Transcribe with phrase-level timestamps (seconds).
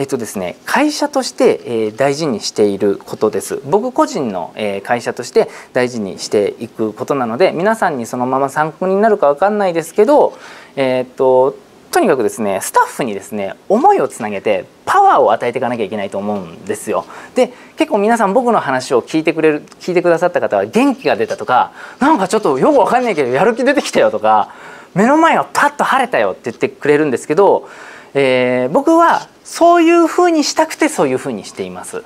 [0.00, 10.32] えっとですね、会社として、えー、大事にしていることです僕個人の、えー、会社として大事にしていくことなので皆さんにそのまま参考になるか分かんないですけど、
[10.74, 11.54] えー、っと
[11.90, 17.04] とにかくですねスタッフにですね思いをつなげてパワーを与えていかなきゃいけないと思うんですよ。
[17.34, 24.54] で結構皆さん僕の話を聞いてくれる聞いてくださった方は元気が出たとかなんかちょっとよくわかんないけどやる気出てきたよとか
[24.94, 27.68] 目の前がパッと晴れたよって言ってくれるんですけど、
[28.14, 32.02] えー、僕はそういうふうにしたくてそういうふうにしています。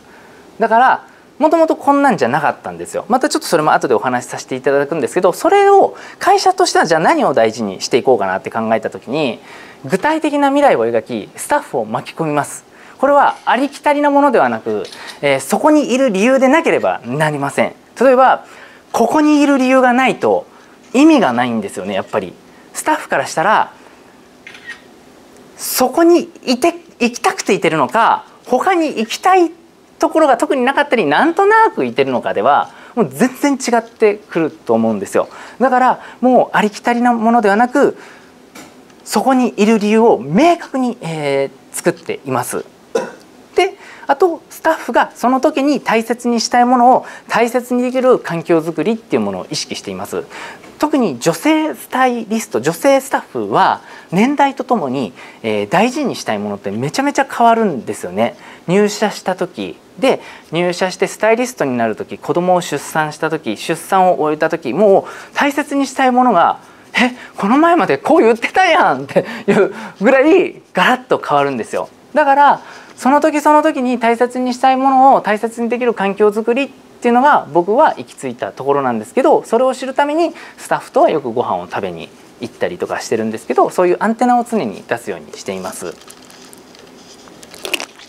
[0.59, 1.07] だから
[1.39, 3.07] もともとこんなんじゃなかったんですよ。
[3.09, 9.41] またちょっとそれも後でお話しさせていただくんですけどそれを会社としてはじゃあ何を大事にしていこうかなって考えた時に
[9.85, 12.65] 具体的な未来を描きスタッフを巻き込みます。
[12.99, 14.85] これはありきたりなものではなく、
[15.21, 17.75] えー、そこにいる理由でなければなりません。
[18.01, 18.47] 例えば
[18.93, 20.47] ここにいる理由がないと
[20.93, 22.33] 意味がないんですよねやっぱり。
[22.73, 23.73] スタッフからしたら
[25.65, 29.51] そこにいて行きたくていてるのか他に行きたい
[29.99, 37.97] ところが特になかったりなんとなくいてるのかではもう全然違ってくると思うんですよだからもうありきたりなものではなく
[39.05, 42.65] そこにいる理由を明確に、えー、作っています。
[43.55, 50.25] であとスタッフがその時に大切にしたいものを大切にできる環境づくりっていうものを意識しています。
[50.79, 53.81] 特に女性スタイリスト女性スタッフは
[54.13, 58.37] 年代とともに、えー、大事にしたいものってめちゃめちゃ変わるんですよね。
[58.67, 60.21] 入社した時で
[60.53, 66.59] 入社してスタイリストになる時子供を出産した時出産を終えた時もう大切にしたいものが
[66.95, 72.63] えこの前までこう言ってたやんっていうぐらいガラッと変わるんですよだから
[72.97, 76.69] その時その時に大切にしたいものを大切にできる環境づくりっ
[77.01, 82.09] ていうのが僕は行き着いたところなんですけどそれを知るためにスタッフとはよくご飯を食べに
[82.41, 85.95] 行ったりとかしてるんですけどそういうアンテナを常に出すようにしています。